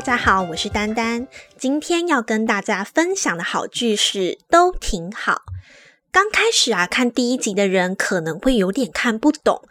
[0.00, 1.28] 大家好，我是丹丹。
[1.58, 5.42] 今天要跟大家分享的好剧是都挺好。
[6.10, 9.68] 刚开始啊，看第一集的人可能会有点看不懂，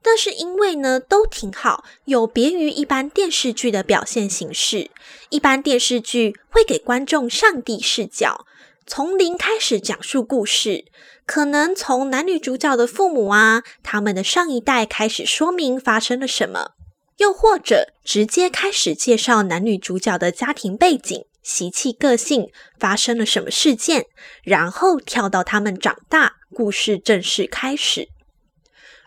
[0.00, 4.88] 但是因为呢，都挺好，有别于一般电视剧的表现形式。
[5.30, 8.46] 一般电视剧会给观众上帝视角，
[8.86, 10.84] 从零开始讲述故事，
[11.26, 16.74] 可能从男女主角的父母啊，他们的上一代开始说明发生了什么。
[17.22, 24.06] 又或者直接开始介绍男女主角的家庭背景、习气、个性，发生了什么事件，
[24.42, 28.08] 然后跳到他们长大，故事正式开始。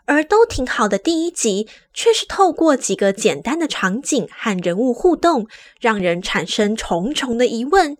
[0.06, 5.50] 而都挺好的第一集，却是透过几个简单的场景和人物互动，
[5.82, 7.98] 让人产生重重的疑问：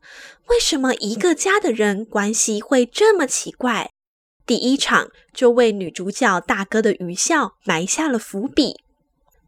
[0.48, 3.90] 为什么一个家的人关系会这么奇怪？
[4.46, 8.85] 第一场就为女主角大哥的愚孝埋下了伏笔。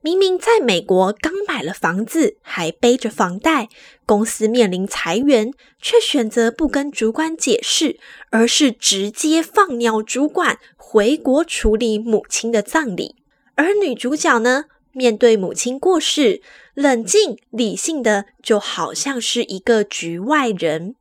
[0.07, 3.67] 明明在美国刚买了房子，还背着房贷，
[4.05, 7.99] 公司面临裁员，却选择不跟主管解释，
[8.29, 13.17] 而是直接放鸟主管回国处理母亲的葬礼。
[13.55, 16.41] 而女主角呢，面对母亲过世，
[16.73, 20.95] 冷静理性的，就好像是一个局外人。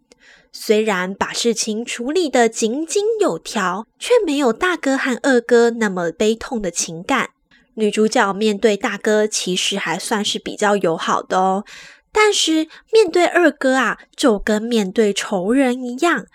[0.51, 7.31] 虽然把事情处理得井井有条，却没有大哥和二哥那么悲痛的情感。
[7.77, 11.65] 女主角面对大哥其实还算是比较友好的哦，
[12.11, 16.27] 但是面对二哥啊，就跟面对仇人一样。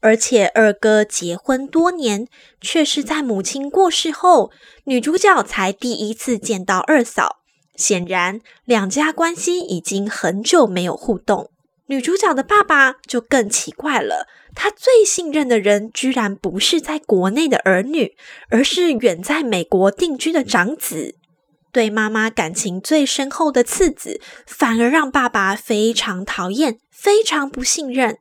[0.00, 2.28] 而且二哥结婚多年，
[2.60, 4.50] 却是在母亲过世后，
[4.84, 7.40] 女主角才第一次见到二嫂。
[7.74, 11.50] 显然，两家关系已经很久没有互动。
[11.86, 18.16] 女主角的爸爸就更奇怪了，他最信任的人居然不是在国内的儿女，
[18.48, 21.16] 而是远在美国定居的长子。
[21.70, 28.16] 对妈妈感情最深厚的次子，反而让爸爸非常讨厌，非常不信任。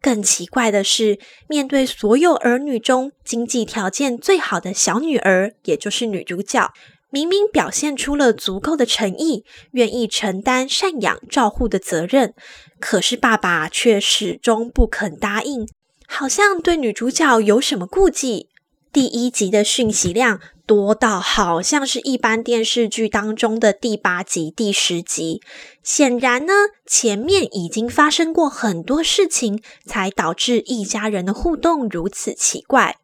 [0.00, 6.72] 更奇怪的是，面对所有儿女中经济条件最好的小女儿，也就是女主角。
[7.08, 12.34] 明明表现出了足够的诚意，愿意承担赡养照护的责任，
[12.82, 15.68] 可是爸爸却始终不肯答应，
[16.08, 18.48] 好像对女主角有什么顾忌。
[18.92, 25.40] 第一集的讯息量多到好像是一般电视剧当中的第八集、第十集，
[25.84, 26.52] 显然呢，
[26.84, 32.96] 前面已经发生过很多事情，才导致一家人的互动如此奇怪。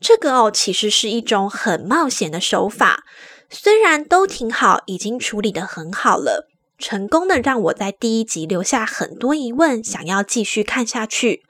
[0.00, 3.04] 这个哦，其实是一种很冒险的手法。
[3.50, 6.48] 虽然都挺好，已经处理的很好了，
[6.82, 11.44] 成功的让我在第一集留下很多疑问，想要继续看下去。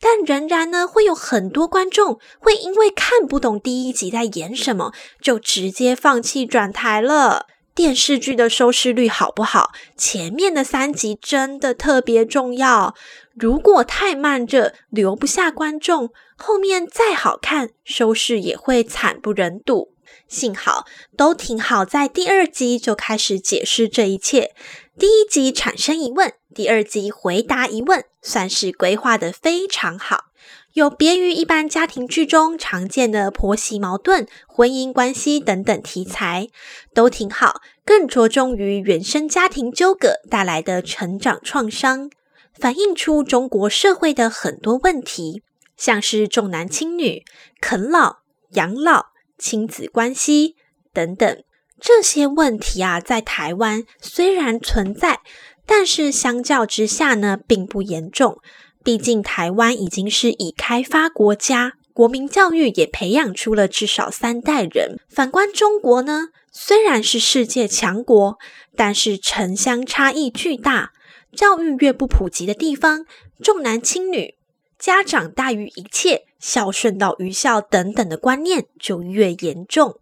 [0.00, 7.46] 但仍然呢，会有很多观众会因为看不懂第一集在演什么，就直接放弃转台了。
[7.74, 9.72] 电视剧的收视率好不好？
[9.96, 12.94] 前面的三集真的特别重要。
[13.34, 19.93] 如果太慢热，留不下观众，后面再好看，收视也会惨不忍睹。
[20.34, 20.84] 幸好
[21.16, 24.52] 都挺好，在第二集就开始解释这一切。
[24.98, 30.24] 第一集产生疑问，第二集回答疑问，算是规划的非常好。
[30.72, 36.48] 有别于一般家庭剧中常见的婆媳矛盾、婚姻关系等等题材，
[36.92, 42.10] 都挺好，更着重于原生家庭纠葛带来的成长创伤，
[42.52, 45.42] 反映出中国社会的很多问题，
[45.76, 47.24] 像是重男轻女、
[47.60, 48.16] 啃老、
[48.54, 49.06] 养老、
[49.38, 50.56] 亲子关系
[50.92, 51.42] 等等
[51.80, 55.20] 这些问题啊，在台湾虽然存在，
[55.66, 58.38] 但是相较之下呢，并不严重。
[58.82, 64.98] 毕竟台湾已经是已开发国家，国民教育也培养出了至少三代人。
[65.08, 68.38] 反观中国呢，虽然是世界强国，
[68.76, 70.92] 但是城乡差异巨大，
[71.32, 73.06] 教育越不普及的地方，
[73.42, 74.34] 重男轻女、
[74.84, 79.98] 家长大于一切、孝顺到愚孝等等的观念就越严重。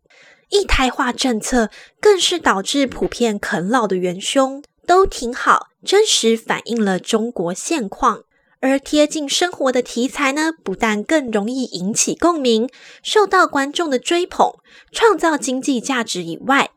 [0.49, 1.71] 一胎化政策
[2.01, 4.61] 更是导致普遍啃老的元凶。
[4.85, 8.25] 都挺好，真实反映了中国现况。
[8.59, 12.69] 而贴近生活的题材呢，不但更容易引起共鸣，
[13.05, 14.53] 受到观众的追捧，
[14.91, 16.73] 创造经济价值以外，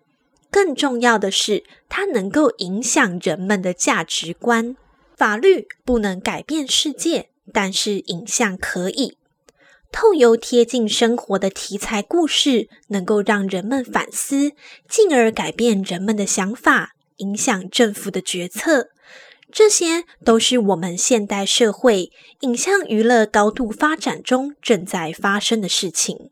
[0.52, 4.78] 更重要的是，它能够影响人们的价值观。
[5.18, 9.18] 法律不能改变世界，但是影像可以。
[9.92, 14.52] 透由贴近生活的题材故事，能够让人们反思，
[14.90, 18.90] 进而改变人们的想法，影响政府的决策。
[19.52, 22.12] 这些都是我们现代社会
[22.42, 26.30] 影像娱乐高度发展中正在发生的事情。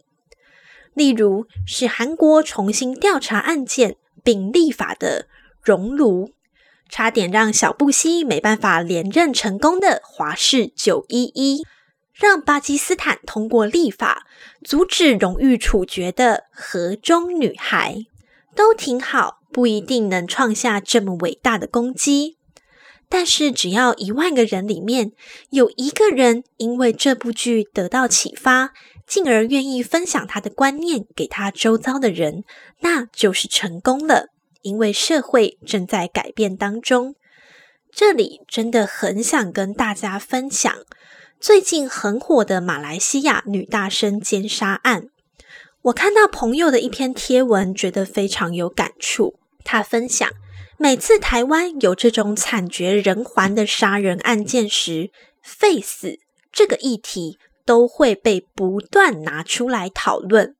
[0.93, 5.27] 例如，是韩国重新调查案件并立法的
[5.61, 6.31] 熔炉，
[6.95, 11.65] 差点让小布希没办法连任成功的华氏九一一，
[12.13, 14.27] 让巴基斯坦通过立法
[14.63, 18.05] 阻止荣誉处决的河中女孩，
[18.55, 22.37] 都挺好，不一定能创下这么伟大的功绩。
[23.09, 25.13] 但是，只要一万个人里面
[25.49, 28.69] 有一个人因为这部剧得到启发，
[29.07, 32.43] 进而愿意分享他的观念给他周遭的人，
[32.81, 34.27] 那就是成功了。
[34.63, 37.15] 因为社会正在改变当中。
[37.91, 40.73] 这里真的很想跟大家分享
[41.39, 45.09] 最近很火的马来西亚女大生奸杀案。
[45.83, 49.35] 我看到朋友的一篇贴文，觉得非常有感触。
[49.63, 50.27] 他分享。
[50.79, 55.11] 每次台湾有这种惨绝人寰的杀人案件时，
[55.41, 56.17] 废死
[56.51, 60.55] 这个议题都会被不断拿出来讨论。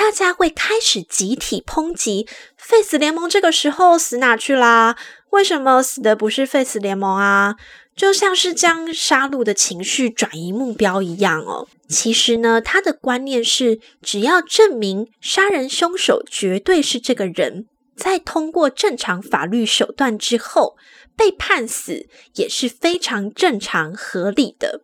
[0.00, 2.26] 大家会开始集体抨击
[2.56, 4.96] 废死联盟，这个时候死哪去啦？
[5.28, 7.56] 为什么死的不是废死联盟啊？
[7.94, 11.68] 就像是将杀戮的情绪转移目标一样哦。
[11.86, 17.66] 其实呢，他的观念是，只要证明杀人凶手绝对是这个人。
[17.94, 20.78] 在通过正常法律手段之后
[21.14, 24.80] 被判死也是非常正常合理的。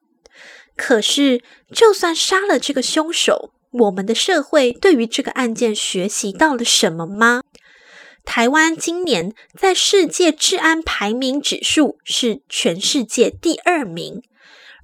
[0.76, 1.40] 可是，
[1.74, 7.42] 就算杀了这个凶手，我们的社会对于这个案件学习到了什么吗？
[8.24, 14.22] 台湾今年在世界治安排名指数是全世界第二名，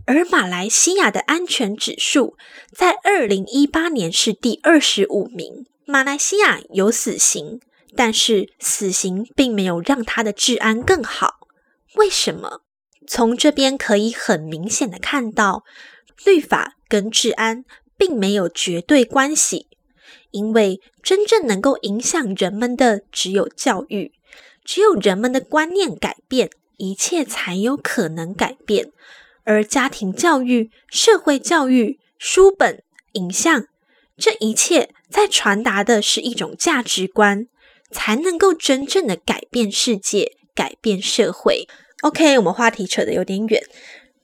[0.07, 2.37] 而马来西亚的安全指数
[2.73, 5.67] 在二零一八年是第二十五名。
[5.87, 7.61] 马来西亚有死刑。
[7.95, 11.41] 但是死刑并没有让他的治安更好，
[11.97, 12.63] 为什么？
[13.07, 15.63] 从这边可以很明显的看到，
[16.25, 17.67] 律法跟治安
[18.03, 19.69] 并没有绝对关系，
[20.33, 24.11] 因为真正能够影响人们的只有教育，
[24.65, 28.91] 只有人们的观念改变，一切才有可能改变。
[29.45, 32.83] 而家庭教育、社会教育、书本、
[33.13, 33.69] 影像，
[34.17, 37.47] 这一切在传达的是一种价值观。
[37.93, 41.69] 才能够真正的改变世界，改变社会。
[42.01, 43.63] OK，我们话题扯得有点远，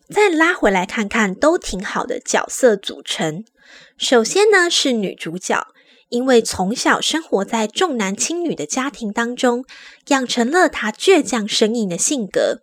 [0.09, 3.45] 再拉回来看看，都挺好的角色组成。
[3.99, 5.67] 首先呢是女主角，
[6.09, 9.65] 因为从小生活在重男轻女的家庭当中，
[10.07, 12.63] 养成了她倔强生硬的性格。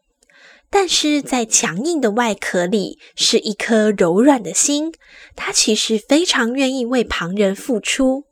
[0.69, 4.93] 但是在强硬的外壳里，是一颗柔软的心。
[5.35, 8.23] 她其实非常愿意为旁人付出。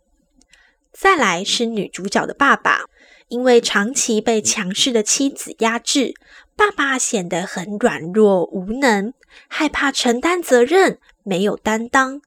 [0.93, 2.85] 再来是女主角的爸爸，
[3.27, 6.13] 因为长期被强势的妻子压制，
[6.55, 9.13] 爸爸显得很软弱无能，
[9.49, 12.21] 害怕承担责任，没有担当，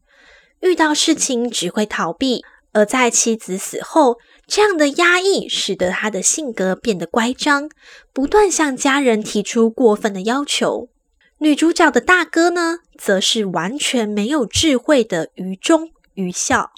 [0.60, 2.44] 遇到事情只会逃避。
[2.72, 7.70] 而在妻子死后，这样的压抑使得他的性格变得乖张，
[8.12, 10.90] 不断向家人提出过分的要求。
[11.38, 16.70] 女主角的大哥呢，则是完全没有智慧的愚忠愚孝。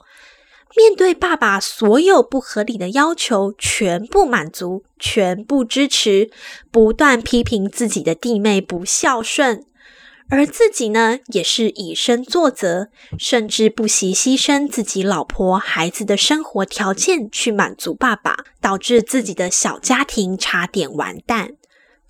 [0.76, 6.30] 面对爸爸所有不合理的要求，全部满足，全部支持，
[6.70, 9.64] 不断批评自己的弟妹不孝顺，
[10.30, 12.88] 而自己呢，也是以身作则，
[13.18, 21.52] 甚至不惜牺牲自己老婆孩子的生活条件去满足爸爸，导致自己的小家庭差点完蛋。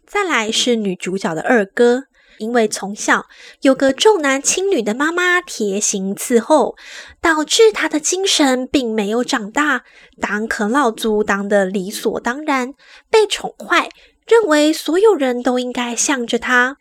[0.06, 2.04] 再来是女主角的二哥。
[2.38, 3.26] 因为从小
[3.62, 6.76] 有个重男轻女的妈妈贴心伺候，
[7.20, 9.82] 导致他的精神并没有长大，
[10.20, 12.74] 当啃老族当的理所当然，
[13.10, 13.88] 被宠坏，
[14.24, 16.76] 认为所有人都应该向着他。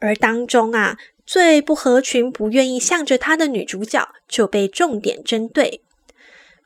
[0.00, 5.82] 而当中啊，最不合群、不愿意向着他的女主角就被重点针对，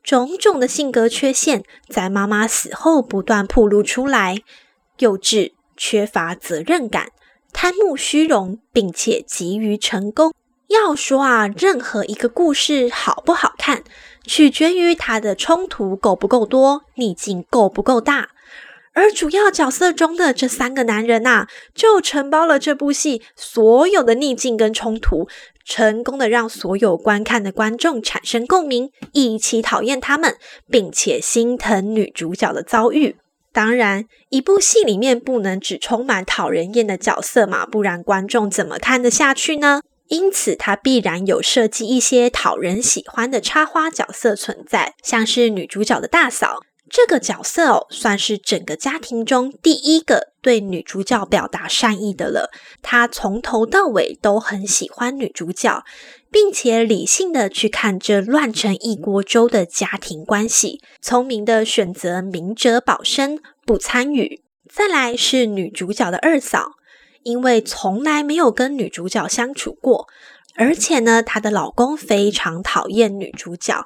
[0.02, 4.38] 种种的性格缺陷在妈妈死后不断暴露出来，
[4.98, 7.08] 幼稚、缺乏责任感。
[7.52, 10.32] 贪慕虚荣，并且急于成功。
[10.68, 13.84] 要说啊，任何一个故事好不好看，
[14.24, 18.30] 取决于它的冲突够不够多，逆境够不够大。
[18.94, 25.28] 而主要角色中的这三个男人呐，就承包了这部戏所有的逆境跟冲突，
[25.64, 30.36] 成功的让所有观看的观众产生共鸣，一起讨厌他们，
[30.70, 33.16] 并且心疼女主角的遭遇。
[33.52, 39.82] 当然，一部戏里面不能只充满讨人厌的角色嘛，不然观众怎么看得下去呢？
[40.08, 46.60] 因此，它必然有设计一些讨人喜欢的插花角色存在，像是女主角的大嫂
[46.94, 52.52] 这个角色哦，算是整个家庭中第一个对女主角表达善意的了。
[52.82, 55.82] 她从头到尾都很喜欢女主角。
[56.34, 64.42] 并且理性的去看这乱成一锅粥的家庭关系，聪明的选择明哲保身，不参与。
[64.68, 66.72] 再来是女主角的二嫂，
[67.22, 70.08] 因为从来没有跟女主角相处过，
[70.56, 73.84] 而且呢，她的老公非常讨厌女主角，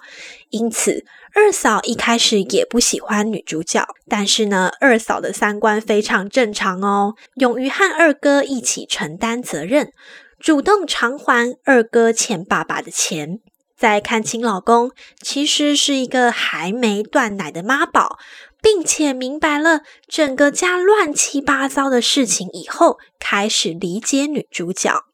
[0.50, 3.86] 因此二嫂一开始也不喜欢女主角。
[4.08, 9.92] 但是呢，二嫂的三观非常正常哦，勇于和二哥一起承担责任，
[10.38, 13.40] 主动偿还二哥欠爸爸的钱。
[13.76, 14.90] 在看清老公
[15.22, 18.18] 其实是一个还没断奶的妈宝。
[18.60, 25.04] 并且明白了整个家乱七八糟的事情以后，开始理解女主角。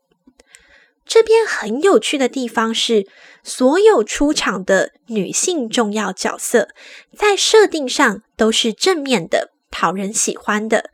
[1.07, 3.07] 这边很有趣的地方是，
[3.43, 6.69] 所有出场的女性重要角色，
[7.17, 10.91] 在设定上都是正面的、讨人喜欢的。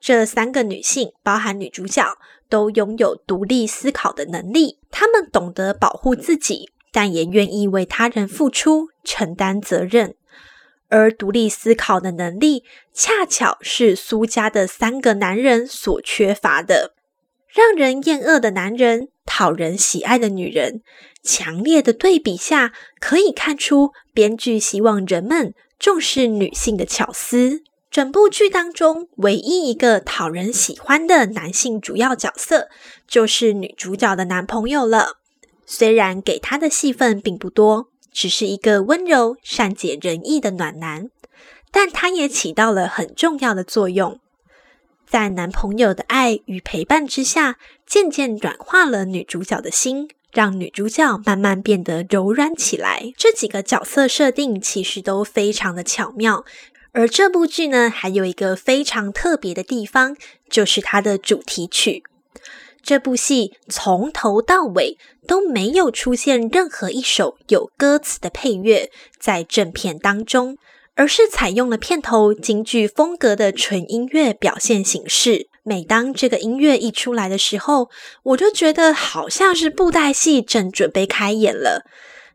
[0.00, 2.16] 这三个女性，包含女主角，
[2.48, 4.78] 都拥有独立思考的能力。
[4.92, 10.14] 她们懂得保护自己，但也愿意为他人付出、承担责任。
[10.88, 12.62] 而独立思考的能力，
[12.94, 16.94] 恰巧是苏家的三个男人所缺乏的。
[17.48, 20.80] 让人厌恶的男人，讨人喜爱的女人，
[21.22, 27.62] 强烈的对比下，可以看出编剧希望人们重视女性的巧思。
[27.90, 32.68] 整部剧当中，唯一一个讨人喜欢的男性主要角色，
[33.06, 35.18] 就是女主角的男朋友了。
[35.66, 37.88] 虽然给他的戏份并不多。
[38.10, 41.08] 只是一个温柔、善解人意的暖男，
[41.70, 44.18] 但他也起到了很重要的作用。
[45.08, 53.12] 在男朋友的爱与陪伴之下，渐渐软化了女主角的心，让女主角慢慢变得柔软起来。
[53.16, 56.44] 这几个角色设定其实都非常的巧妙。
[56.92, 60.16] 而这部剧呢，还有一个非常特别的地方，
[60.50, 62.02] 就是它的主题曲。
[62.82, 70.58] 这部戏从头到尾都没有出现任何一首有歌词的配乐在正片当中，
[70.98, 75.46] 而是采用了片头京剧风格的纯音乐表现形式。
[75.62, 77.88] 每当这个音乐一出来的时候，
[78.24, 81.84] 我就觉得好像是布袋戏正准备开演了，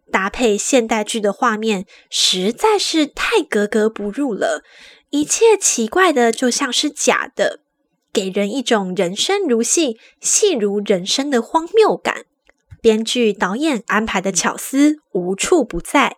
[0.10, 4.64] 搭配现代剧的画面实在是太格格不入了，
[5.10, 7.60] 一切奇怪的就像是假的。
[8.14, 12.24] 给人一种人生如戏，戏如人生的荒谬感。
[12.82, 16.16] 编剧、导演安排的巧思无处不在。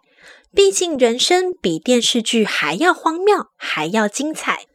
[0.56, 4.66] 毕竟人生比电视剧还要荒谬，还要精彩。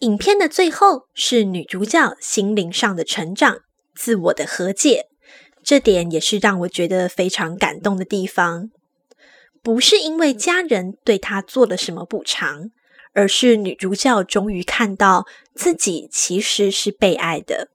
[0.00, 3.60] 影片的最后是女主角心灵上的成长、
[3.94, 5.06] 自我的和解，
[5.64, 8.70] 这点也是让我觉得非常感动的地方。
[9.62, 12.70] 不是因为家人对她做了什么补偿。
[13.18, 17.70] 而是女主角终于看到自己其实是被爱的。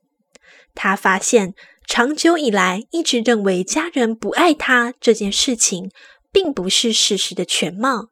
[0.76, 1.56] 她发现
[1.88, 5.90] 长久以来一直认为家人不爱她这件事情，
[6.32, 8.10] 并不是事实的全貌。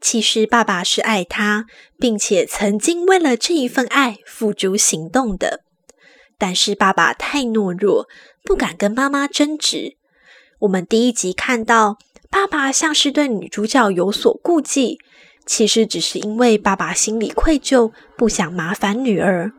[0.00, 1.66] 其实爸爸是爱她，
[1.98, 5.64] 并且曾经为了这一份爱付诸行动的。
[6.38, 8.08] 但是爸爸太懦弱，
[8.44, 9.96] 不敢跟妈妈争执。
[10.60, 11.98] 我们第一集看到，
[12.30, 14.98] 爸爸像是对女主角有所顾忌。
[15.44, 19.52] 其实只是因为爸爸心里愧疚，不想麻烦女儿。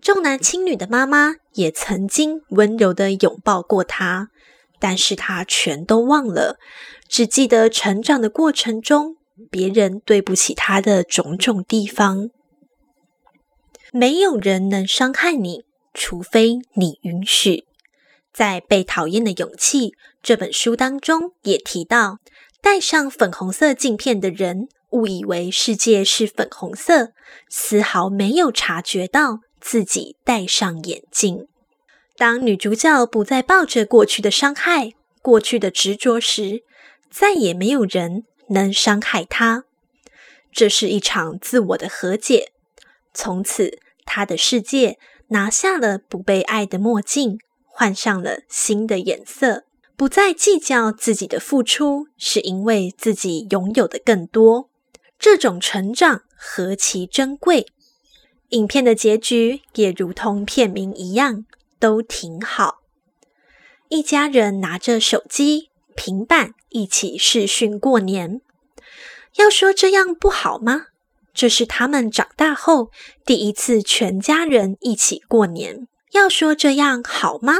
[0.00, 4.30] 重男轻女的妈妈也曾经温柔的拥抱过他，
[4.88, 6.60] 但是他全都忘了，
[7.08, 9.16] 只记得成长的过程中
[9.50, 12.30] 别人对不起他的种种地方。
[13.92, 17.64] 没有人能伤害你，除非你允许。
[18.32, 19.88] 在《被讨厌的勇气》
[20.22, 22.18] 这本书当中也提到，
[22.62, 24.68] 戴上粉红色镜片的人。
[24.90, 27.08] 误以为世界是粉红色，
[27.50, 31.48] 丝毫没有察觉到自己戴上眼镜。
[32.16, 36.62] 当女主角不再抱着过去的伤害、过去的执着时，
[37.10, 39.64] 再也没有人能伤害她。
[40.50, 42.52] 这是一场自我的和解。
[43.12, 49.64] 从此，她的世界拿下了不被爱的墨镜，换上了新的颜色，
[49.96, 54.70] 不再计较自己的付出，是因为自己拥有的更多。
[55.18, 57.66] 这种成长何其珍贵！
[58.50, 61.44] 影片的结局也如同片名一样，
[61.78, 62.82] 都挺好。
[63.88, 68.40] 一家人拿着手机、平板一起视讯过年，
[69.36, 70.86] 要说这样不好吗？
[71.32, 72.90] 这是他们长大后
[73.24, 75.86] 第一次全家人一起过年。
[76.12, 77.54] 要说这样好吗？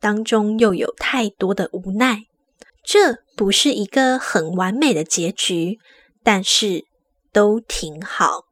[0.00, 2.26] 当中又有太多的无奈。
[2.84, 5.78] 这不是一个很完美的结局，
[6.22, 6.84] 但是。
[7.32, 8.46] 都挺好。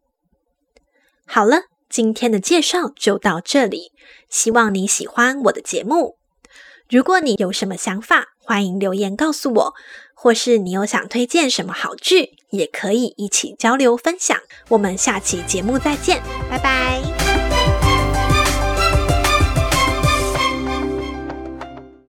[1.26, 1.62] 好了，
[1.94, 3.92] 今天的介绍就到这里。
[4.28, 6.16] 希望你喜欢我的节目。
[6.90, 9.74] 如果你有什么想法，欢迎留言告诉我，
[10.12, 14.36] 或是你有想推荐什么好剧，也可以一起交流分享。
[14.70, 16.20] 我们下期节目再见，
[16.50, 17.23] 拜拜。